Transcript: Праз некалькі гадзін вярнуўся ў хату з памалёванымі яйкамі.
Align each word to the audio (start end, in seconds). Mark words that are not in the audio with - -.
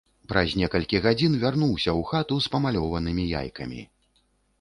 Праз 0.29 0.53
некалькі 0.59 1.01
гадзін 1.03 1.35
вярнуўся 1.43 1.91
ў 1.91 2.01
хату 2.11 2.39
з 2.45 2.53
памалёванымі 2.55 3.27
яйкамі. 3.41 3.85